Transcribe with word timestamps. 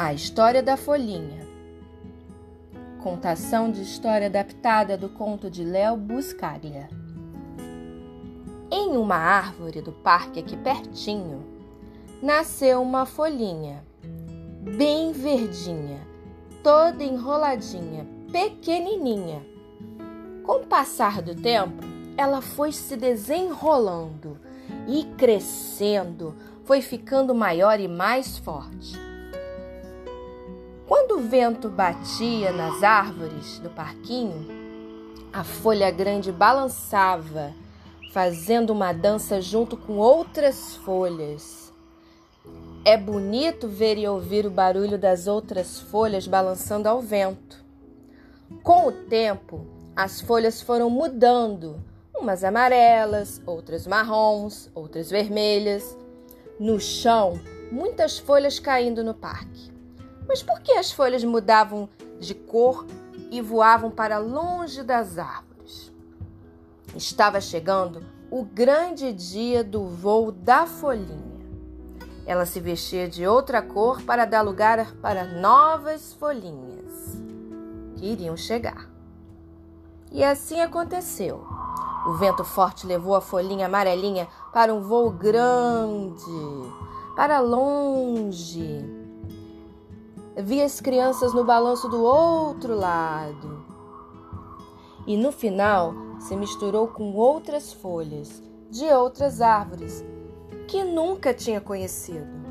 A 0.00 0.14
História 0.14 0.62
da 0.62 0.76
Folhinha. 0.76 1.44
Contação 3.02 3.68
de 3.68 3.82
história 3.82 4.28
adaptada 4.28 4.96
do 4.96 5.08
conto 5.08 5.50
de 5.50 5.64
Léo 5.64 5.96
Buscaglia. 5.96 6.88
Em 8.70 8.96
uma 8.96 9.16
árvore 9.16 9.82
do 9.82 9.90
parque 9.90 10.38
aqui 10.38 10.56
pertinho, 10.56 11.44
nasceu 12.22 12.80
uma 12.80 13.04
folhinha, 13.06 13.84
bem 14.76 15.10
verdinha, 15.10 16.06
toda 16.62 17.02
enroladinha, 17.02 18.06
pequenininha. 18.30 19.44
Com 20.44 20.58
o 20.58 20.66
passar 20.68 21.20
do 21.20 21.34
tempo, 21.34 21.82
ela 22.16 22.40
foi 22.40 22.70
se 22.70 22.96
desenrolando 22.96 24.38
e 24.86 25.02
crescendo, 25.16 26.36
foi 26.64 26.80
ficando 26.82 27.34
maior 27.34 27.80
e 27.80 27.88
mais 27.88 28.38
forte. 28.38 29.07
O 31.18 31.20
vento 31.20 31.68
batia 31.68 32.52
nas 32.52 32.80
árvores 32.84 33.58
do 33.58 33.68
parquinho, 33.68 34.46
a 35.32 35.42
folha 35.42 35.90
grande 35.90 36.30
balançava, 36.30 37.52
fazendo 38.12 38.70
uma 38.70 38.92
dança 38.92 39.40
junto 39.40 39.76
com 39.76 39.94
outras 39.94 40.76
folhas. 40.76 41.72
É 42.84 42.96
bonito 42.96 43.66
ver 43.66 43.98
e 43.98 44.06
ouvir 44.06 44.46
o 44.46 44.50
barulho 44.50 44.96
das 44.96 45.26
outras 45.26 45.80
folhas 45.80 46.28
balançando 46.28 46.88
ao 46.88 47.00
vento. 47.00 47.64
Com 48.62 48.86
o 48.86 48.92
tempo, 48.92 49.66
as 49.96 50.20
folhas 50.20 50.62
foram 50.62 50.88
mudando, 50.88 51.82
umas 52.14 52.44
amarelas, 52.44 53.42
outras 53.44 53.88
marrons, 53.88 54.70
outras 54.72 55.10
vermelhas. 55.10 55.96
No 56.60 56.78
chão, 56.78 57.40
muitas 57.72 58.20
folhas 58.20 58.60
caindo 58.60 59.02
no 59.02 59.14
parque. 59.14 59.77
Mas 60.28 60.42
por 60.42 60.60
que 60.60 60.72
as 60.72 60.92
folhas 60.92 61.24
mudavam 61.24 61.88
de 62.20 62.34
cor 62.34 62.86
e 63.30 63.40
voavam 63.40 63.90
para 63.90 64.18
longe 64.18 64.82
das 64.82 65.18
árvores? 65.18 65.90
Estava 66.94 67.40
chegando 67.40 68.04
o 68.30 68.44
grande 68.44 69.10
dia 69.10 69.64
do 69.64 69.88
voo 69.88 70.30
da 70.30 70.66
folhinha. 70.66 71.38
Ela 72.26 72.44
se 72.44 72.60
vestia 72.60 73.08
de 73.08 73.26
outra 73.26 73.62
cor 73.62 74.02
para 74.02 74.26
dar 74.26 74.42
lugar 74.42 74.94
para 74.96 75.24
novas 75.24 76.12
folhinhas 76.12 77.16
que 77.96 78.04
iriam 78.04 78.36
chegar. 78.36 78.90
E 80.12 80.22
assim 80.22 80.60
aconteceu. 80.60 81.42
O 82.06 82.12
vento 82.14 82.44
forte 82.44 82.86
levou 82.86 83.14
a 83.14 83.20
folhinha 83.20 83.66
amarelinha 83.66 84.28
para 84.52 84.74
um 84.74 84.82
voo 84.82 85.10
grande, 85.10 86.22
para 87.16 87.40
longe 87.40 88.97
vi 90.42 90.62
as 90.62 90.80
crianças 90.80 91.34
no 91.34 91.44
balanço 91.44 91.88
do 91.88 92.02
outro 92.02 92.74
lado. 92.74 93.64
E 95.06 95.16
no 95.16 95.32
final 95.32 95.92
se 96.20 96.36
misturou 96.36 96.88
com 96.88 97.14
outras 97.14 97.72
folhas 97.72 98.42
de 98.70 98.84
outras 98.84 99.40
árvores 99.40 100.04
que 100.66 100.84
nunca 100.84 101.32
tinha 101.32 101.60
conhecido. 101.60 102.47